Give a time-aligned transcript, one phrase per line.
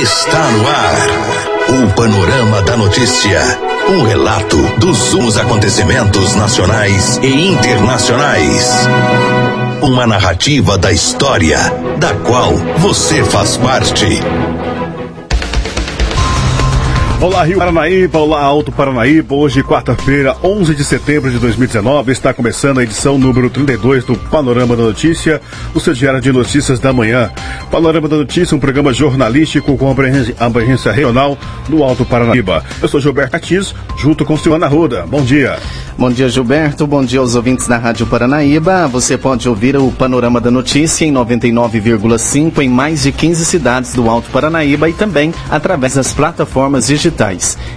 [0.00, 1.08] Está no ar.
[1.68, 3.40] O Panorama da Notícia.
[3.90, 8.70] Um relato dos últimos acontecimentos nacionais e internacionais.
[9.82, 11.58] Uma narrativa da história,
[11.98, 14.20] da qual você faz parte.
[17.22, 19.32] Olá Rio Paranaíba, olá Alto Paranaíba.
[19.36, 24.74] Hoje, quarta-feira, 11 de setembro de 2019, está começando a edição número 32 do Panorama
[24.74, 25.40] da Notícia,
[25.72, 27.30] o seu diário de notícias da manhã.
[27.70, 31.38] Panorama da Notícia, um programa jornalístico com abrangência regional
[31.68, 32.64] no Alto Paranaíba.
[32.82, 35.06] Eu sou Gilberto Catiz, junto com Silvana Ruda.
[35.06, 35.58] Bom dia.
[35.96, 36.88] Bom dia, Gilberto.
[36.88, 38.88] Bom dia aos ouvintes da Rádio Paranaíba.
[38.88, 44.10] Você pode ouvir o Panorama da Notícia em 99,5 em mais de 15 cidades do
[44.10, 47.11] Alto Paranaíba e também através das plataformas digitais.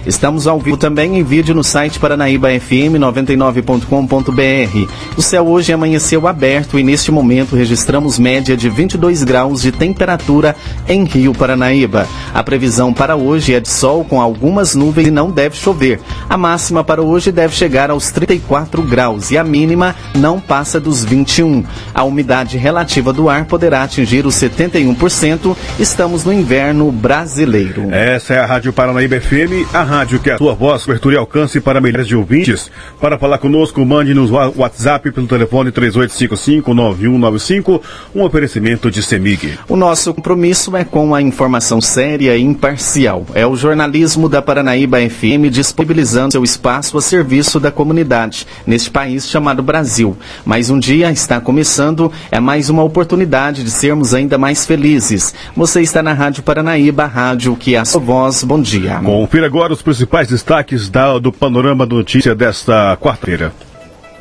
[0.06, 4.92] Estamos ao vivo também em vídeo no site paranaíbafm99.com.br.
[5.16, 10.56] O céu hoje amanheceu aberto e neste momento registramos média de 22 graus de temperatura
[10.88, 12.06] em Rio Paranaíba.
[12.32, 16.00] A previsão para hoje é de sol com algumas nuvens e não deve chover.
[16.28, 21.04] A máxima para hoje deve chegar aos 34 graus e a mínima não passa dos
[21.04, 21.64] 21.
[21.94, 25.56] A umidade relativa do ar poderá atingir os 71%.
[25.78, 27.92] Estamos no inverno brasileiro.
[27.92, 31.60] Essa é a Rádio Paranaíba FM, a rádio que a sua voz, cobertura e alcance
[31.60, 32.70] para milhares de ouvintes.
[33.00, 37.80] Para falar conosco, mande nos WhatsApp pelo telefone 3855-9195,
[38.14, 39.58] um oferecimento de CEMIG.
[39.68, 43.26] O nosso compromisso é com a informação séria e imparcial.
[43.34, 49.28] É o jornalismo da Paranaíba FM disponibilizando seu espaço a serviço da comunidade neste país
[49.28, 50.16] chamado Brasil.
[50.44, 55.34] Mais um dia está começando, é mais uma oportunidade de sermos ainda mais felizes.
[55.56, 58.44] Você está na Rádio Paranaíba, rádio que é a sua voz.
[58.44, 59.00] Bom dia.
[59.06, 63.52] Confira agora os principais destaques da, do Panorama da Notícia desta quarta-feira.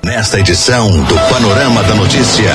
[0.03, 2.53] Nesta edição do Panorama da Notícia,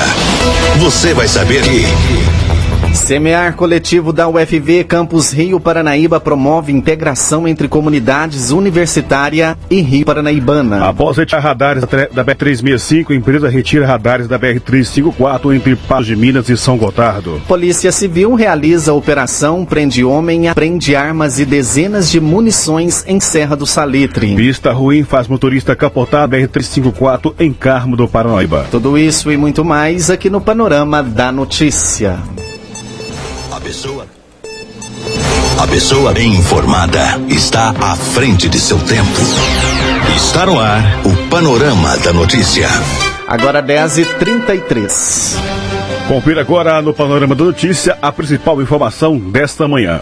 [0.79, 2.50] você vai saber que.
[2.93, 10.87] Semear coletivo da UFV Campus Rio Paranaíba promove integração entre comunidades universitária e Rio Paranaibana.
[10.87, 16.47] Após retirar radares da BR-365, a empresa retira radares da BR-354 entre Patos de Minas
[16.49, 17.41] e São Gotardo.
[17.47, 23.65] Polícia Civil realiza operação Prende Homem, aprende armas e dezenas de munições em Serra do
[23.65, 24.35] Salitre.
[24.35, 28.67] Pista ruim faz motorista capotar a BR-354 em Carmo do Paranaíba.
[28.71, 32.17] Tudo isso e muito mais aqui no Panorama da Notícia.
[33.61, 34.07] A pessoa.
[35.61, 36.99] A pessoa bem informada
[37.29, 39.21] está à frente de seu tempo.
[40.15, 42.67] Está no ar o Panorama da Notícia.
[43.27, 45.35] Agora 10h33.
[46.07, 50.01] Confira agora no Panorama da Notícia a principal informação desta manhã.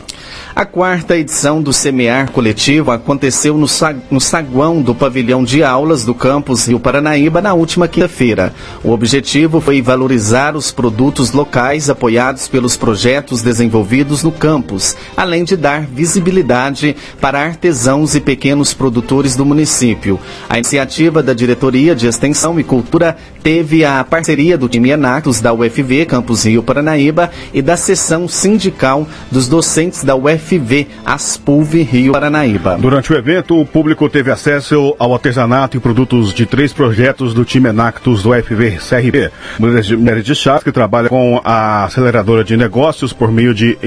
[0.59, 3.65] A quarta edição do Semear Coletivo aconteceu no,
[4.11, 8.53] no saguão do pavilhão de aulas do campus Rio Paranaíba na última quinta-feira.
[8.83, 15.55] O objetivo foi valorizar os produtos locais apoiados pelos projetos desenvolvidos no campus, além de
[15.55, 20.19] dar visibilidade para artesãos e pequenos produtores do município.
[20.49, 25.53] A iniciativa da Diretoria de Extensão e Cultura teve a parceria do time Enactus da
[25.53, 32.13] UFV Campus Rio Paranaíba e da seção sindical dos docentes da UFV FV Aspulve Rio
[32.13, 32.77] Paranaíba.
[32.79, 37.45] Durante o evento, o público teve acesso ao artesanato e produtos de três projetos do
[37.45, 39.31] time Enactus do FV CRB.
[39.59, 43.77] Mulheres de Chás, que trabalha com a aceleradora de negócios por meio de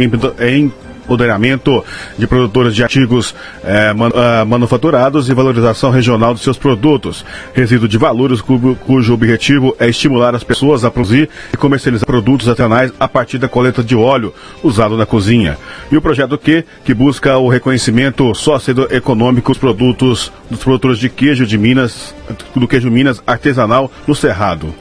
[1.04, 1.84] empoderamento
[2.16, 7.24] de produtores de artigos eh, man, uh, manufaturados e valorização regional dos seus produtos.
[7.54, 12.48] Resíduo de valores cujo, cujo objetivo é estimular as pessoas a produzir e comercializar produtos
[12.48, 15.58] artesanais a partir da coleta de óleo usado na cozinha.
[15.90, 21.46] E o projeto Q, que busca o reconhecimento socioeconômico dos produtos dos produtores de queijo
[21.46, 22.14] de Minas,
[22.54, 24.74] do queijo Minas artesanal no Cerrado.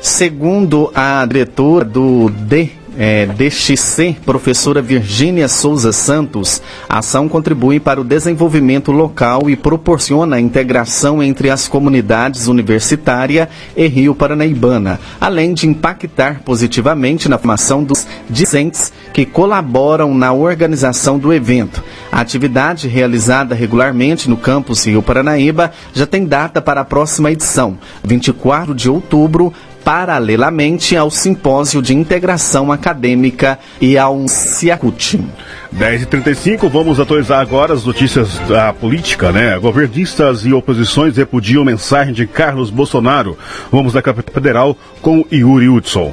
[0.00, 8.00] Segundo a diretora do D é, DXC, professora Virgínia Souza Santos, a ação contribui para
[8.00, 15.52] o desenvolvimento local e proporciona a integração entre as comunidades universitária e Rio Paranaibana, além
[15.52, 21.82] de impactar positivamente na formação dos discentes que colaboram na organização do evento.
[22.10, 27.78] A atividade realizada regularmente no campus Rio Paranaíba já tem data para a próxima edição,
[28.02, 29.52] 24 de outubro,
[29.86, 35.24] paralelamente ao Simpósio de Integração Acadêmica e ao CIACUT.
[35.72, 39.56] 10h35, vamos atualizar agora as notícias da política, né?
[39.60, 43.38] Governistas e oposições repudiam mensagem de Carlos Bolsonaro.
[43.70, 46.12] Vamos da capital federal com Yuri Hudson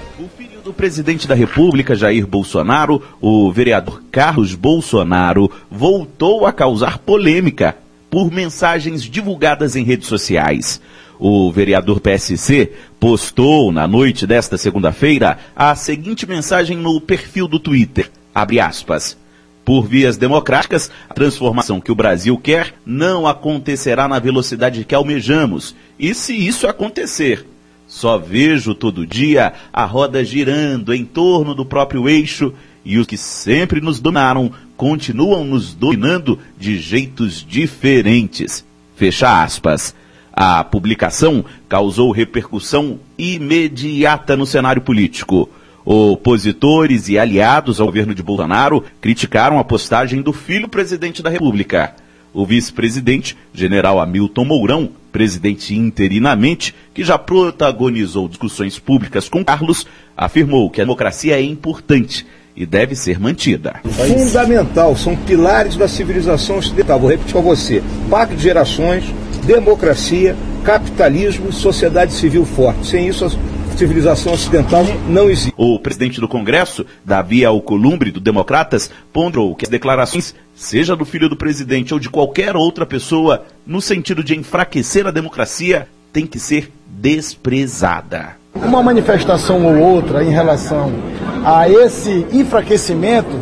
[0.63, 7.75] do presidente da República, Jair Bolsonaro, o vereador Carlos Bolsonaro, voltou a causar polêmica
[8.09, 10.79] por mensagens divulgadas em redes sociais.
[11.25, 18.11] O vereador PSC postou na noite desta segunda-feira a seguinte mensagem no perfil do Twitter.
[18.35, 19.17] Abre aspas.
[19.63, 25.73] Por vias democráticas, a transformação que o Brasil quer não acontecerá na velocidade que almejamos.
[25.97, 27.45] E se isso acontecer,
[27.87, 32.53] só vejo todo dia a roda girando em torno do próprio eixo
[32.83, 38.65] e os que sempre nos dominaram continuam nos dominando de jeitos diferentes.
[38.97, 39.95] Fecha aspas.
[40.33, 45.47] A publicação causou repercussão imediata no cenário político.
[45.85, 51.93] Opositores e aliados ao governo de Bolsonaro criticaram a postagem do filho presidente da República.
[52.33, 59.85] O vice-presidente, general Hamilton Mourão, presidente interinamente, que já protagonizou discussões públicas com Carlos,
[60.17, 62.25] afirmou que a democracia é importante
[62.55, 63.81] e deve ser mantida.
[63.83, 66.99] Fundamental, são pilares da civilização ocidental.
[66.99, 69.03] Vou repetir para você: pacto de gerações,
[69.45, 72.87] democracia, capitalismo e sociedade civil forte.
[72.87, 75.53] Sem isso, a civilização ocidental não existe.
[75.57, 81.27] O presidente do Congresso, Davi Alcolumbre, do Democratas, ponderou que as declarações, seja do filho
[81.27, 86.39] do presidente ou de qualquer outra pessoa, no sentido de enfraquecer a democracia, tem que
[86.39, 88.37] ser desprezada.
[88.55, 90.91] Uma manifestação ou outra em relação
[91.43, 93.35] a esse enfraquecimento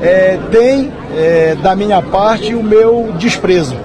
[0.00, 3.76] é, tem, é, da minha parte, o meu desprezo.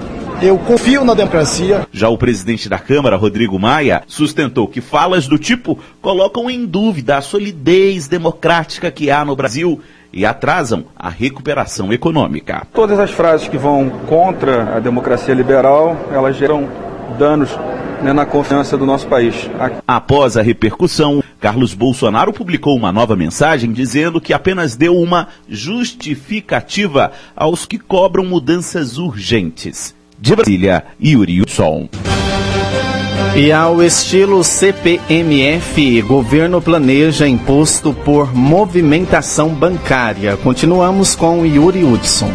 [0.42, 1.86] Eu confio na democracia.
[1.92, 7.16] Já o presidente da Câmara, Rodrigo Maia, sustentou que falas do tipo colocam em dúvida
[7.16, 9.80] a solidez democrática que há no Brasil
[10.12, 12.66] e atrasam a recuperação econômica.
[12.74, 16.68] Todas as frases que vão contra a democracia liberal, elas geram
[17.16, 17.56] danos
[18.02, 19.48] né, na confiança do nosso país.
[19.86, 27.12] Após a repercussão, Carlos Bolsonaro publicou uma nova mensagem dizendo que apenas deu uma justificativa
[27.36, 30.01] aos que cobram mudanças urgentes.
[30.22, 31.88] De Brasília, Yuri Hudson.
[33.36, 40.36] E ao estilo CPMF, governo planeja imposto por movimentação bancária.
[40.36, 42.30] Continuamos com Yuri Hudson.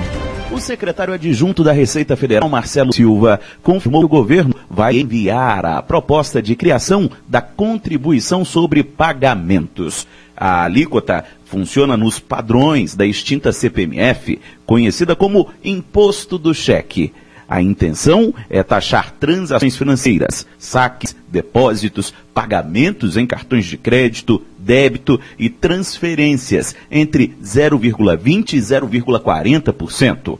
[0.51, 5.81] O secretário adjunto da Receita Federal, Marcelo Silva, confirmou que o governo vai enviar a
[5.81, 10.05] proposta de criação da contribuição sobre pagamentos.
[10.35, 17.13] A alíquota funciona nos padrões da extinta CPMF, conhecida como Imposto do Cheque.
[17.49, 25.49] A intenção é taxar transações financeiras, saques, depósitos, pagamentos em cartões de crédito, débito e
[25.49, 30.39] transferências entre 0,20% e 0,40%.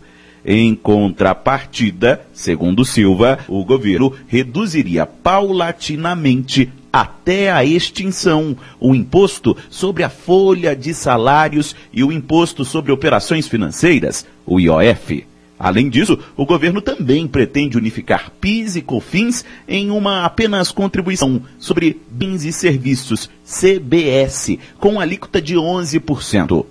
[0.49, 10.09] Em contrapartida, segundo Silva, o governo reduziria paulatinamente até a extinção o imposto sobre a
[10.09, 15.26] folha de salários e o imposto sobre operações financeiras, o IOF.
[15.59, 21.99] Além disso, o governo também pretende unificar PIS e COFINS em uma apenas contribuição sobre
[22.11, 26.65] bens e serviços, CBS, com alíquota de 11%.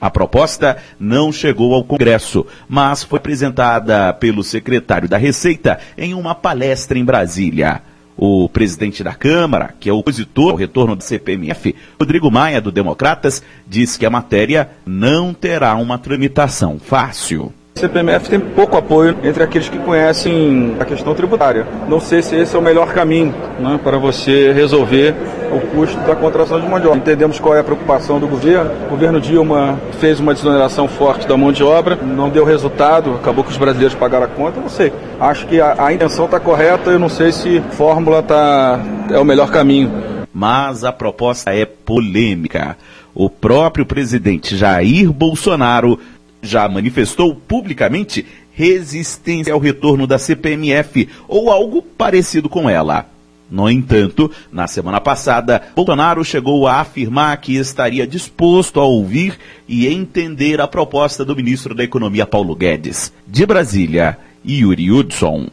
[0.00, 6.34] A proposta não chegou ao Congresso, mas foi apresentada pelo secretário da Receita em uma
[6.34, 7.82] palestra em Brasília.
[8.16, 13.44] O presidente da Câmara, que é opositor ao retorno do CPMF, Rodrigo Maia, do Democratas,
[13.68, 17.52] diz que a matéria não terá uma tramitação fácil.
[17.74, 21.66] O CPMF tem pouco apoio entre aqueles que conhecem a questão tributária.
[21.88, 25.14] Não sei se esse é o melhor caminho né, para você resolver
[25.50, 26.98] o custo da contratação de mão de obra.
[26.98, 28.70] Entendemos qual é a preocupação do governo.
[28.86, 33.42] O governo Dilma fez uma desoneração forte da mão de obra, não deu resultado, acabou
[33.42, 34.60] que os brasileiros pagaram a conta.
[34.60, 34.92] Não sei.
[35.18, 38.80] Acho que a, a intenção está correta, eu não sei se fórmula tá,
[39.10, 39.90] é o melhor caminho.
[40.32, 42.76] Mas a proposta é polêmica.
[43.14, 45.98] O próprio presidente Jair Bolsonaro
[46.42, 53.06] já manifestou publicamente resistência ao retorno da CPMF ou algo parecido com ela.
[53.50, 59.86] No entanto, na semana passada, Bolsonaro chegou a afirmar que estaria disposto a ouvir e
[59.86, 63.12] entender a proposta do ministro da Economia Paulo Guedes.
[63.26, 65.48] De Brasília, Yuri Hudson.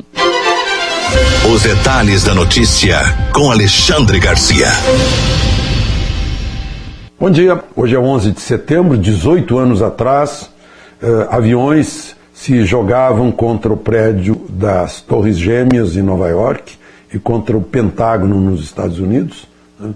[1.53, 2.99] Os detalhes da notícia
[3.33, 4.67] com Alexandre Garcia.
[7.19, 10.49] Bom dia, hoje é 11 de setembro, 18 anos atrás,
[11.29, 16.77] aviões se jogavam contra o prédio das Torres Gêmeas em Nova York
[17.13, 19.91] e contra o Pentágono nos Estados Unidos, né,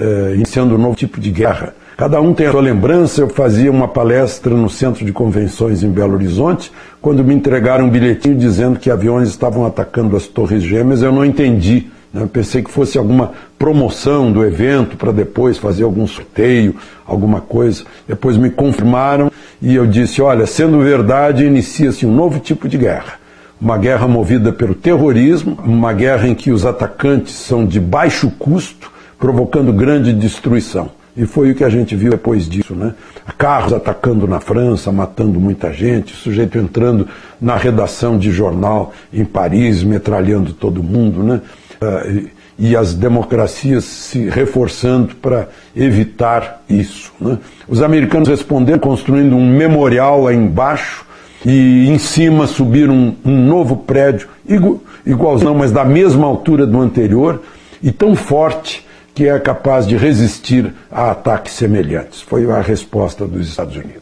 [0.00, 1.74] uh, iniciando um novo tipo de guerra.
[1.96, 3.20] Cada um tem a sua lembrança.
[3.20, 7.90] Eu fazia uma palestra no Centro de Convenções em Belo Horizonte, quando me entregaram um
[7.90, 11.02] bilhetinho dizendo que aviões estavam atacando as Torres Gêmeas.
[11.02, 11.88] Eu não entendi.
[12.12, 12.28] Né?
[12.32, 16.76] Pensei que fosse alguma promoção do evento para depois fazer algum sorteio,
[17.06, 17.84] alguma coisa.
[18.08, 19.29] Depois me confirmaram
[19.60, 23.14] e eu disse: olha, sendo verdade, inicia-se um novo tipo de guerra.
[23.60, 28.90] Uma guerra movida pelo terrorismo, uma guerra em que os atacantes são de baixo custo,
[29.18, 30.90] provocando grande destruição.
[31.14, 32.94] E foi o que a gente viu depois disso, né?
[33.36, 37.06] Carros atacando na França, matando muita gente, sujeito entrando
[37.38, 41.40] na redação de jornal em Paris, metralhando todo mundo, né?
[41.82, 47.10] Uh, e, as democracias se reforçando para evitar isso.
[47.18, 47.38] Né?
[47.66, 51.06] Os americanos responderam construindo um memorial aí embaixo
[51.44, 56.80] e em cima subiram um, um novo prédio, igual, igualzão, mas da mesma altura do
[56.80, 57.42] anterior
[57.82, 62.20] e tão forte que é capaz de resistir a ataques semelhantes.
[62.20, 63.99] Foi a resposta dos Estados Unidos.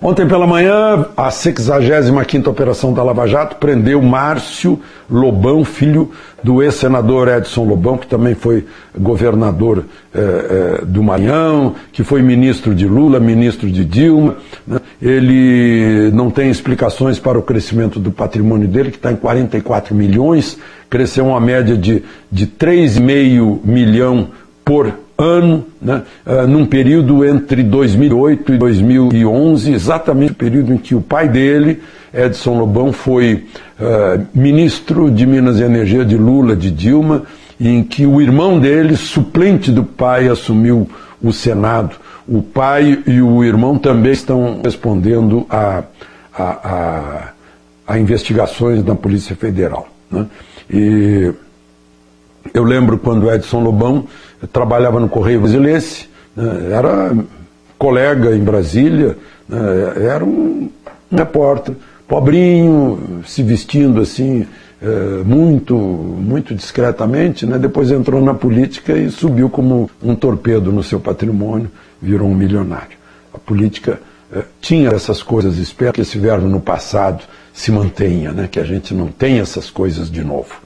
[0.00, 4.78] Ontem pela manhã, a 65ª Operação da Lava Jato prendeu Márcio
[5.10, 6.10] Lobão, filho
[6.42, 9.84] do ex-senador Edson Lobão, que também foi governador
[10.14, 14.36] eh, eh, do Maranhão, que foi ministro de Lula, ministro de Dilma.
[14.66, 14.80] Né?
[15.00, 20.58] Ele não tem explicações para o crescimento do patrimônio dele, que está em 44 milhões,
[20.90, 24.28] cresceu uma média de, de 3,5 milhão
[24.62, 30.94] por ano, né, uh, num período entre 2008 e 2011, exatamente o período em que
[30.94, 31.80] o pai dele,
[32.12, 33.46] Edson Lobão, foi
[33.80, 37.22] uh, ministro de Minas e Energia de Lula, de Dilma,
[37.58, 40.88] e em que o irmão dele, suplente do pai, assumiu
[41.22, 41.96] o Senado.
[42.28, 45.84] O pai e o irmão também estão respondendo a,
[46.36, 47.28] a, a,
[47.86, 49.88] a investigações da Polícia Federal.
[50.10, 50.26] Né?
[50.68, 51.32] E
[52.56, 54.06] eu lembro quando Edson Lobão
[54.52, 57.14] trabalhava no Correio Brasilense, né, era
[57.78, 59.16] colega em Brasília,
[59.48, 59.58] né,
[59.96, 60.70] era um,
[61.10, 61.74] repórter,
[62.08, 64.46] pobrinho, se vestindo assim,
[64.80, 70.82] é, muito, muito discretamente, né, depois entrou na política e subiu como um torpedo no
[70.82, 71.70] seu patrimônio,
[72.00, 72.96] virou um milionário.
[73.34, 74.00] A política
[74.32, 77.22] é, tinha essas coisas, espero que esse verbo no passado
[77.52, 80.65] se mantenha, né, que a gente não tenha essas coisas de novo.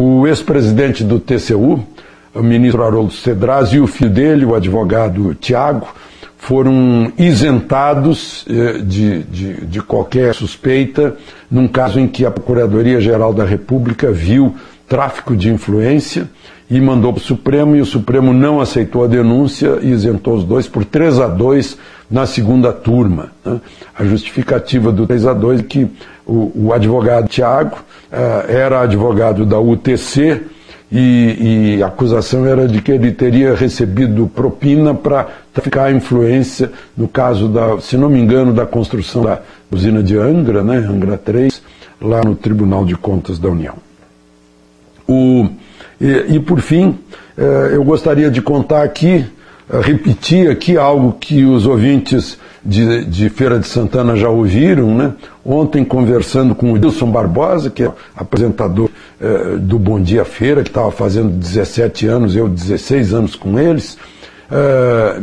[0.00, 1.84] O ex-presidente do TCU,
[2.32, 5.88] o ministro Haroldo Cedraz e o filho dele, o advogado Tiago,
[6.36, 11.16] foram isentados eh, de, de, de, qualquer suspeita
[11.50, 14.54] num caso em que a Procuradoria-Geral da República viu
[14.86, 16.30] tráfico de influência
[16.70, 20.44] e mandou para o Supremo e o Supremo não aceitou a denúncia e isentou os
[20.44, 21.78] dois por 3 a 2
[22.10, 23.32] na segunda turma.
[23.44, 23.60] Né?
[23.98, 25.88] A justificativa do 3 a 2 é que
[26.26, 27.78] o, o advogado Tiago
[28.12, 30.42] eh, era advogado da UTC
[30.90, 36.72] e, e, a acusação era de que ele teria recebido propina para traficar a influência,
[36.96, 41.18] no caso, da, se não me engano, da construção da usina de Angra, né, Angra
[41.18, 41.60] 3,
[42.00, 43.74] lá no Tribunal de Contas da União.
[45.06, 45.46] O,
[46.00, 46.98] e, e, por fim,
[47.36, 49.26] eh, eu gostaria de contar aqui,
[49.70, 55.14] eh, repetir aqui algo que os ouvintes de, de, Feira de Santana já ouviram, né?
[55.44, 58.90] Ontem conversando com o Wilson Barbosa, que é apresentador
[59.20, 63.98] eh, do Bom Dia Feira, que estava fazendo 17 anos, eu 16 anos com eles,
[64.50, 65.22] eh,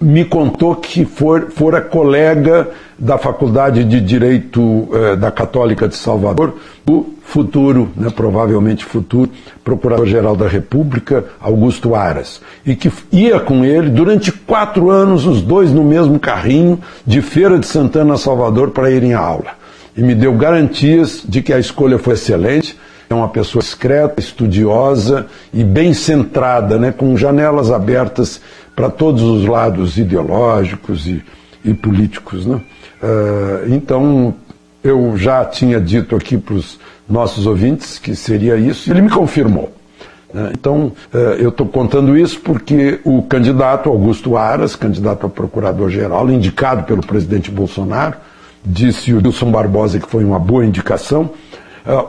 [0.00, 6.56] me contou que for, fora colega da Faculdade de Direito eh, da Católica de Salvador,
[6.88, 9.30] o futuro, né, provavelmente futuro,
[9.64, 15.72] Procurador-Geral da República, Augusto Aras, e que ia com ele durante quatro anos, os dois
[15.72, 19.50] no mesmo carrinho, de Feira de Santana a Salvador para irem à aula.
[19.96, 25.26] E me deu garantias de que a escolha foi excelente, é uma pessoa discreta, estudiosa
[25.54, 28.40] e bem centrada, né, com janelas abertas
[28.76, 31.24] para todos os lados ideológicos e,
[31.64, 32.44] e políticos.
[32.44, 32.60] Né?
[33.02, 34.34] Uh, então,
[34.84, 36.78] eu já tinha dito aqui para os
[37.08, 39.72] nossos ouvintes que seria isso, e ele me confirmou.
[40.32, 40.52] Né?
[40.52, 46.84] Então, uh, eu estou contando isso porque o candidato Augusto Aras, candidato a procurador-geral, indicado
[46.84, 48.16] pelo presidente Bolsonaro,
[48.62, 51.30] disse o Wilson Barbosa que foi uma boa indicação,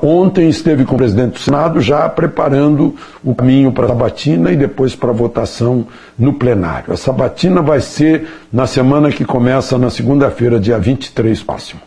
[0.01, 4.55] ontem esteve com o presidente do Senado já preparando o caminho para a sabatina e
[4.55, 6.93] depois para a votação no plenário.
[6.93, 11.81] A sabatina vai ser na semana que começa na segunda-feira, dia 23 próximo.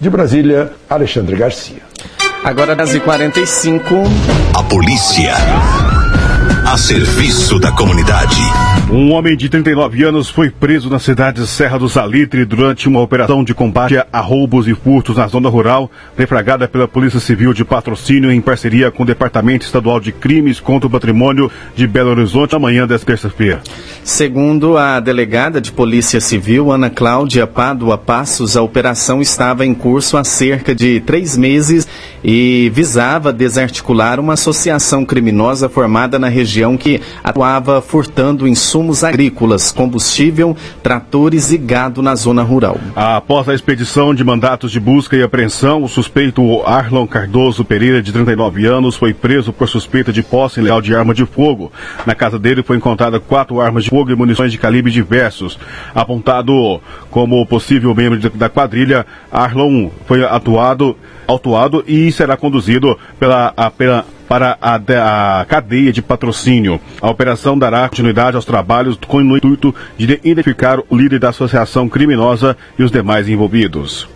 [0.00, 1.82] De Brasília, Alexandre Garcia.
[2.42, 3.94] Agora das 45
[4.54, 5.93] A polícia.
[6.66, 8.36] A serviço da comunidade.
[8.90, 13.00] Um homem de 39 anos foi preso na cidade de Serra do Salitre durante uma
[13.00, 17.64] operação de combate a roubos e furtos na zona rural, deflagrada pela Polícia Civil de
[17.64, 22.56] Patrocínio em parceria com o Departamento Estadual de Crimes contra o Patrimônio de Belo Horizonte,
[22.56, 23.60] amanhã desta terça-feira.
[24.02, 30.16] Segundo a delegada de Polícia Civil, Ana Cláudia Pádua Passos, a operação estava em curso
[30.16, 31.86] há cerca de três meses
[32.22, 39.72] e visava desarticular uma associação criminosa formada na região região que atuava furtando insumos agrícolas,
[39.72, 42.78] combustível, tratores e gado na zona rural.
[42.94, 48.12] Após a expedição de mandatos de busca e apreensão, o suspeito Arlon Cardoso Pereira, de
[48.12, 51.72] 39 anos, foi preso por suspeita de posse ilegal de arma de fogo.
[52.06, 55.58] Na casa dele foi encontrada quatro armas de fogo e munições de calibre diversos.
[55.94, 56.80] Apontado
[57.10, 60.96] como possível membro da quadrilha, Arlon foi atuado,
[61.26, 66.80] autuado e será conduzido pela, pela para a, a, cadeia de patrocínio.
[67.00, 71.88] A operação dará continuidade aos trabalhos com o intuito de identificar o líder da associação
[71.88, 74.08] criminosa e os demais envolvidos.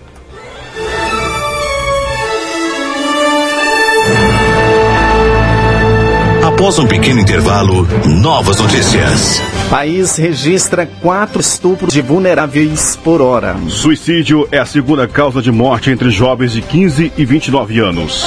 [6.58, 9.40] Após um pequeno intervalo, novas notícias.
[9.70, 13.56] País registra quatro estupros de vulneráveis por hora.
[13.68, 18.26] Suicídio é a segunda causa de morte entre jovens de 15 e 29 anos.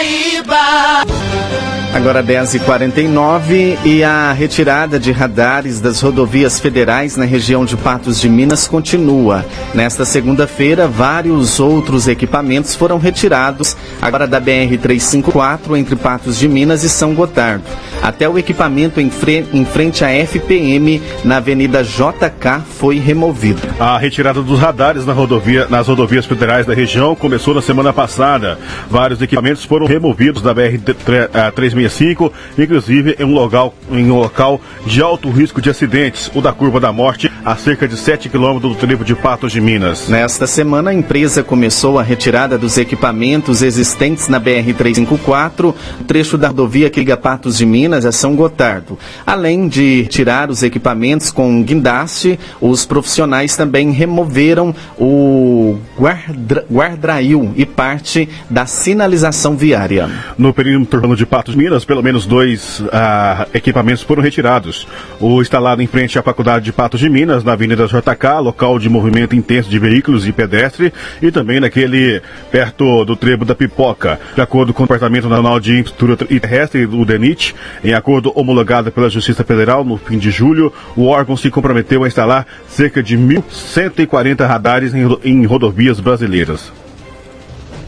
[0.00, 1.79] Paranaíba.
[1.92, 8.28] Agora 10h49 e a retirada de radares das rodovias federais na região de Patos de
[8.28, 9.44] Minas continua.
[9.74, 16.88] Nesta segunda-feira, vários outros equipamentos foram retirados, agora da BR-354 entre Patos de Minas e
[16.88, 17.64] São Gotardo.
[18.00, 23.60] Até o equipamento em, fre em frente à FPM na Avenida JK foi removido.
[23.80, 28.58] A retirada dos radares na rodovia, nas rodovias federais da região começou na semana passada.
[28.88, 35.02] Vários equipamentos foram removidos da BR-365 65, inclusive em um local, em um local de
[35.02, 38.78] alto risco de acidentes, o da Curva da Morte, a cerca de 7 quilômetros do
[38.78, 40.08] trevo de Patos de Minas.
[40.08, 45.74] Nesta semana, a empresa começou a retirada dos equipamentos existentes na BR-354,
[46.06, 48.98] trecho da rodovia que liga Patos de Minas a São Gotardo.
[49.26, 57.64] Além de tirar os equipamentos com guindaste, os profissionais também removeram o guardra, guardrail e
[57.64, 60.08] parte da sinalização viária.
[60.36, 64.88] No perímetro de Patos de Minas, Minas, pelo menos dois ah, equipamentos foram retirados.
[65.20, 68.88] O instalado em frente à Faculdade de Patos de Minas, na Avenida JK, local de
[68.88, 74.18] movimento intenso de veículos e pedestre, e também naquele perto do trevo da Pipoca.
[74.34, 79.08] De acordo com o Departamento Nacional de Infraestrutura Terrestre, o DENIT, em acordo homologado pela
[79.08, 84.44] Justiça Federal no fim de julho, o órgão se comprometeu a instalar cerca de 1.140
[84.44, 86.72] radares em rodovias brasileiras.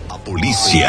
[0.09, 0.88] A polícia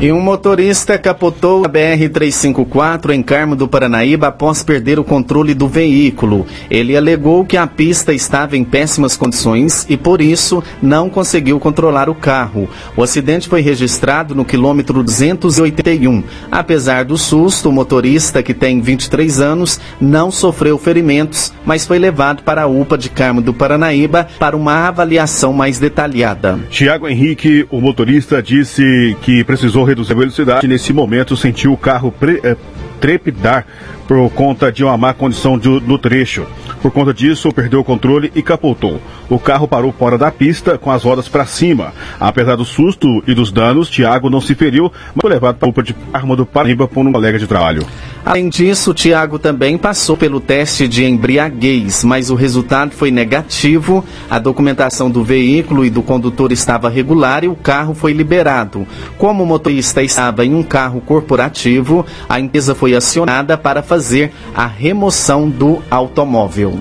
[0.00, 5.68] E um motorista capotou a BR-354 em Carmo do Paranaíba após perder o controle do
[5.68, 6.44] veículo.
[6.68, 12.10] Ele alegou que a pista estava em péssimas condições e, por isso, não conseguiu controlar
[12.10, 12.68] o carro.
[12.96, 16.24] O acidente foi registrado no quilômetro 281.
[16.50, 22.42] Apesar do susto, o motorista, que tem 23 anos, não sofreu ferimentos, mas foi levado
[22.42, 26.58] para a UPA de Carmo do Paranaíba para uma avaliação mais detalhada.
[26.68, 30.66] Tiago Henrique, o motorista, disse que precisou reduzir a velocidade.
[30.66, 32.56] Nesse momento, sentiu o carro pre, é,
[33.04, 33.66] trepidar
[34.08, 36.46] por conta de uma má condição de, do trecho.
[36.80, 39.00] Por conta disso, perdeu o controle e capotou.
[39.28, 41.92] O carro parou fora da pista com as rodas para cima.
[42.20, 45.82] Apesar do susto e dos danos, Tiago não se feriu, mas foi levado para a
[45.82, 47.86] de arma do Paraíba por um colega de trabalho.
[48.24, 54.04] Além disso, Tiago também passou pelo teste de embriaguez, mas o resultado foi negativo.
[54.30, 58.86] A documentação do veículo e do condutor estava regular e o carro foi liberado.
[59.18, 64.66] Como o motorista estava em um carro corporativo, a empresa foi acionada para fazer a
[64.66, 66.78] remoção do automóvel.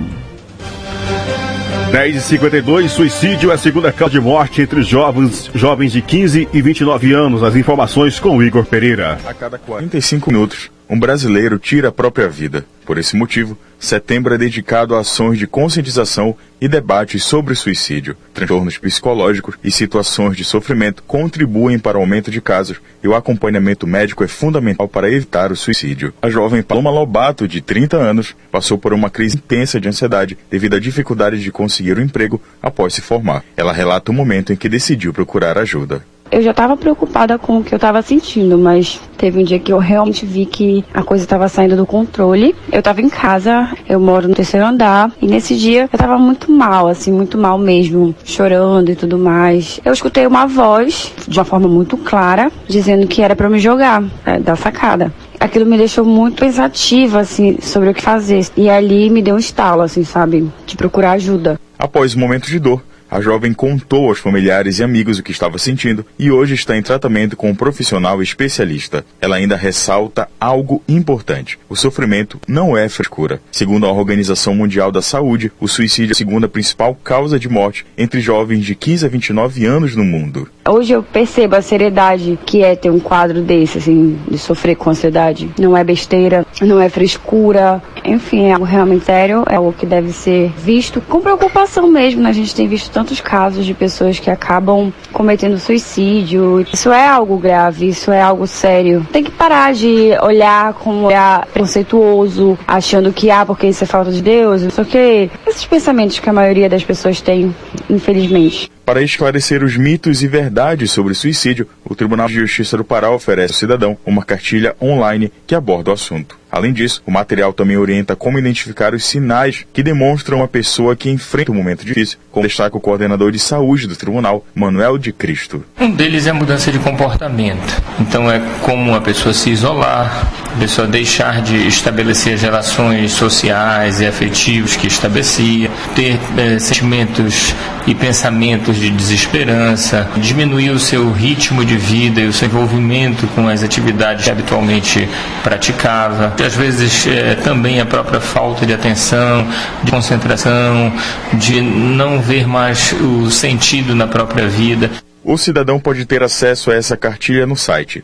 [1.94, 6.50] 10 e 52 suicídio é a segunda causa de morte entre jovens, jovens de 15
[6.52, 7.44] e 29 anos.
[7.44, 9.20] As informações com Igor Pereira.
[9.28, 12.66] A cada 45 minutos, um brasileiro tira a própria vida.
[12.86, 18.16] Por esse motivo, setembro é dedicado a ações de conscientização e debates sobre suicídio.
[18.34, 23.88] Transtornos psicológicos e situações de sofrimento contribuem para o aumento de casos e o acompanhamento
[23.88, 26.14] médico é fundamental para evitar o suicídio.
[26.22, 30.76] A jovem Paloma Lobato, de 30 anos, passou por uma crise intensa de ansiedade devido
[30.76, 33.44] à dificuldade de conseguir um emprego após se formar.
[33.56, 37.64] Ela relata o momento em que decidiu procurar ajuda eu já estava preocupada com o
[37.64, 41.24] que eu estava sentindo, mas teve um dia que eu realmente vi que a coisa
[41.24, 42.56] estava saindo do controle.
[42.72, 46.52] Eu estava em casa, eu moro no terceiro andar, e nesse dia eu estava muito
[46.52, 49.80] mal, assim, muito mal mesmo, chorando e tudo mais.
[49.86, 54.04] Eu escutei uma voz, de uma forma muito clara, dizendo que era para me jogar
[54.26, 58.48] é, da sacada aquilo me deixou muito pensativa, assim, sobre o que fazer.
[58.56, 60.50] E ali me deu um estalo, assim, sabe?
[60.66, 61.60] De procurar ajuda.
[61.78, 62.82] Após o momento de dor,
[63.14, 66.82] A jovem contou aos familiares e amigos o que estava sentindo e hoje está em
[66.82, 69.06] tratamento com um profissional especialista.
[69.22, 73.40] Ela ainda ressalta algo importante: o sofrimento não é frescura.
[73.52, 77.86] Segundo a Organização Mundial da Saúde, o suicídio é a segunda principal causa de morte
[77.96, 80.50] entre jovens de 15 a 29 anos no mundo.
[80.68, 84.90] Hoje eu percebo a seriedade que é ter um quadro desse, assim, de sofrer com
[84.90, 85.52] ansiedade.
[85.60, 90.12] Não é besteira, não é frescura, enfim, é algo realmente sério, é algo que deve
[90.12, 92.22] ser visto com preocupação mesmo.
[92.22, 92.30] Né?
[92.30, 96.66] A gente tem visto tantos casos de pessoas que acabam cometendo suicídio.
[96.72, 99.06] Isso é algo grave, isso é algo sério.
[99.12, 103.88] Tem que parar de olhar com um olhar preconceituoso, achando que, ah, porque isso é
[103.88, 105.30] falta de Deus, o quê.
[105.48, 107.56] Esses pensamentos que a maioria das pessoas tem,
[107.90, 108.72] infelizmente.
[108.86, 113.54] Para esclarecer os mitos e verdades sobre suicídio, o Tribunal de Justiça do Pará oferece
[113.54, 116.38] ao cidadão uma cartilha online que aborda o assunto.
[116.52, 121.10] Além disso, o material também orienta como identificar os sinais que demonstram uma pessoa que
[121.10, 125.64] enfrenta um momento difícil, como destaca o coordenador de saúde do tribunal, Manuel de Cristo.
[125.80, 127.82] Um deles é a mudança de comportamento.
[128.02, 134.00] Então é como a pessoa se isolar, a pessoa deixar de estabelecer as relações sociais
[134.00, 137.56] e afetivas que estabelecia, ter eh, sentimentos
[137.88, 143.48] e pensamentos de desesperança, diminuir o seu ritmo de vida e o seu envolvimento com
[143.48, 145.10] as atividades que habitualmente
[145.44, 146.34] praticava.
[146.46, 149.48] Às vezes é, também a própria falta de atenção,
[149.84, 150.94] de concentração,
[151.34, 154.90] de não ver mais o sentido na própria vida.
[155.24, 158.04] O cidadão pode ter acesso a essa cartilha no site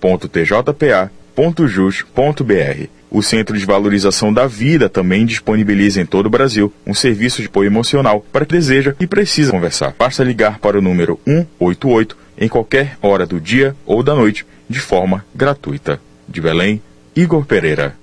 [0.00, 2.88] www.tjpa.jus.br.
[3.10, 7.48] O Centro de Valorização da Vida também disponibiliza em todo o Brasil um serviço de
[7.48, 9.94] apoio emocional para quem deseja e precisa conversar.
[9.98, 14.78] Basta ligar para o número 188 em qualquer hora do dia ou da noite, de
[14.78, 16.00] forma gratuita.
[16.28, 16.80] De Belém,
[17.14, 17.96] Igor Pereira.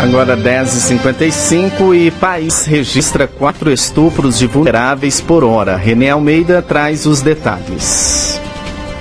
[0.00, 5.76] Agora 10h55 e país registra quatro estupros de vulneráveis por hora.
[5.76, 8.40] René Almeida traz os detalhes.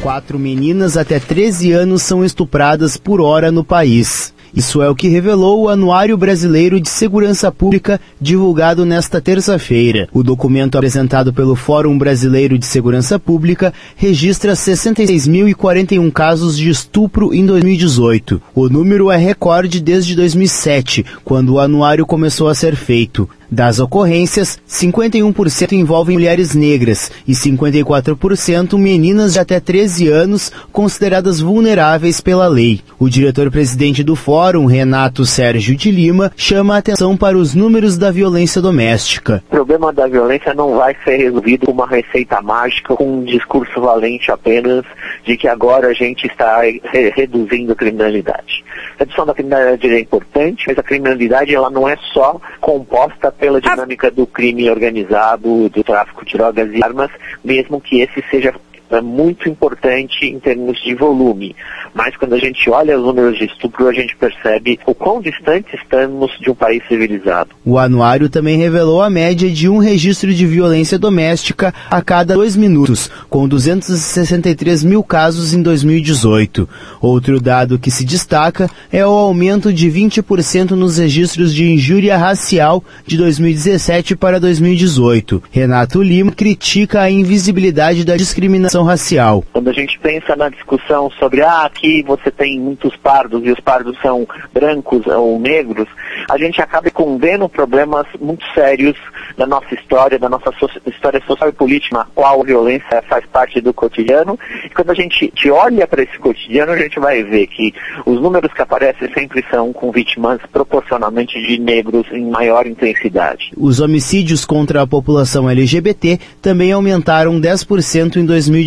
[0.05, 4.35] Quatro meninas até 13 anos são estupradas por hora no país.
[4.55, 10.07] Isso é o que revelou o Anuário Brasileiro de Segurança Pública, divulgado nesta terça-feira.
[10.13, 17.43] O documento apresentado pelo Fórum Brasileiro de Segurança Pública registra 66.041 casos de estupro em
[17.43, 18.39] 2018.
[18.53, 23.27] O número é recorde desde 2007, quando o anuário começou a ser feito.
[23.49, 32.19] Das ocorrências, 51% envolvem mulheres negras e 54% meninas de até 13 anos consideradas vulneráveis
[32.19, 32.81] pela lei.
[32.99, 38.11] O diretor-presidente do fórum, Renato Sérgio de Lima, chama a atenção para os números da
[38.11, 39.43] violência doméstica.
[39.47, 43.79] O problema da violência não vai ser resolvido com uma receita mágica, com um discurso
[43.79, 44.83] valente apenas
[45.23, 46.81] de que agora a gente está re
[47.15, 48.63] reduzindo a criminalidade.
[48.95, 53.61] A redução da criminalidade é importante, mas a criminalidade ela não é só composta pela
[53.61, 57.11] dinâmica do crime organizado, do tráfico de drogas e armas,
[57.43, 58.53] mesmo que esse seja
[58.89, 61.55] é muito importante em termos de volume.
[61.93, 65.75] Mas quando a gente olha os números de estupro, a gente percebe o quão distante
[65.75, 67.51] estamos de um país civilizado.
[67.63, 72.55] O anuário também revelou a média de um registro de violência doméstica a cada dois
[72.55, 76.67] minutos, com 263 mil casos em 2018.
[77.01, 82.83] Outro dado que se destaca é o aumento de 20% nos registros de injúria racial
[83.05, 85.41] de 2017 para 2018.
[85.49, 89.43] Renato Lima critica a invisibilidade da discriminação racial.
[89.51, 93.59] Quando a gente pensa na discussão sobre ah, aqui você tem muitos pardos e os
[93.59, 95.87] pardos são brancos ou negros,
[96.29, 98.95] a gente acaba escondendo problemas muito sérios
[99.37, 103.25] da nossa história, da nossa so história social e política, na qual a violência faz
[103.25, 104.39] parte do cotidiano.
[104.65, 107.73] E quando a gente te olha para esse cotidiano, a gente vai ver que
[108.05, 113.51] os números que aparecem sempre são com vítimas proporcionalmente de negros em maior intensidade.
[113.57, 118.64] Os homicídios contra a população LGBT também aumentaram 10% em 2018,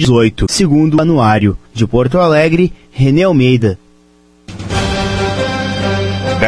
[0.48, 1.56] segundo o anuário.
[1.74, 3.78] De Porto Alegre, René Almeida.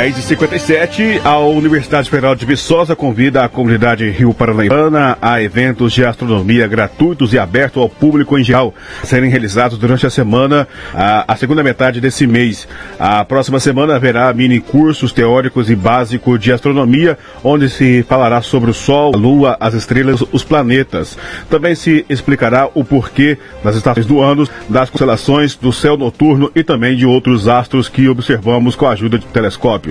[0.00, 6.66] 10h57, a Universidade Federal de Viçosa convida a comunidade Rio Paranaibana a eventos de astronomia
[6.66, 11.62] gratuitos e abertos ao público em geral, serem realizados durante a semana, a, a, segunda
[11.62, 12.66] metade desse mês.
[12.98, 18.70] A próxima semana haverá mini cursos teóricos e básicos de astronomia, onde se falará sobre
[18.70, 21.18] o Sol, a Lua, as estrelas, os planetas.
[21.50, 26.64] Também se explicará o porquê das estações do ano, das constelações, do céu noturno e
[26.64, 29.89] também de outros astros que observamos com a ajuda de telescópios.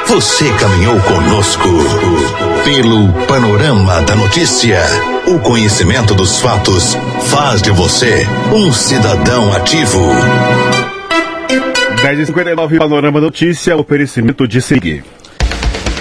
[0.08, 1.68] Você caminhou conosco
[2.64, 4.80] pelo panorama da notícia.
[5.26, 10.00] O conhecimento dos fatos faz de você um cidadão ativo.
[12.02, 15.17] 10h59, Panorama Notícia, oferecimento de seguir.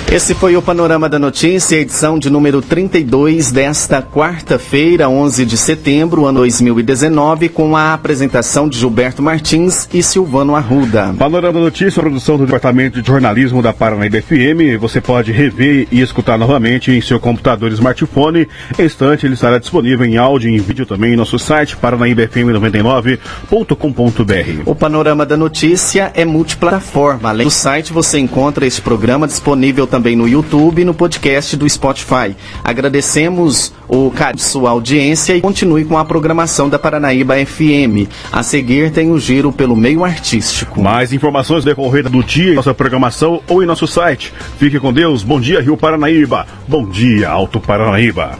[0.09, 6.25] Esse foi o Panorama da Notícia, edição de número 32 desta quarta-feira, 11 de setembro,
[6.25, 11.13] ano 2019, com a apresentação de Gilberto Martins e Silvano Arruda.
[11.19, 14.79] Panorama da Notícia, produção do Departamento de Jornalismo da Paranaíba FM.
[14.79, 18.47] Você pode rever e escutar novamente em seu computador e smartphone.
[18.79, 24.61] Em instante, ele estará disponível em áudio e em vídeo também em nosso site, paranaíbafm99.com.br.
[24.65, 27.27] O Panorama da Notícia é multiplataforma.
[27.27, 31.57] Além do site, você encontra esse programa disponível também também no YouTube e no podcast
[31.57, 32.35] do Spotify.
[32.63, 38.07] Agradecemos o carinho de sua audiência e continue com a programação da Paranaíba FM.
[38.31, 40.79] A seguir tem o giro pelo meio artístico.
[40.79, 44.31] Mais informações decorrida do dia em nossa programação ou em nosso site.
[44.59, 45.23] Fique com Deus.
[45.23, 46.45] Bom dia, Rio Paranaíba.
[46.67, 48.37] Bom dia, Alto Paranaíba.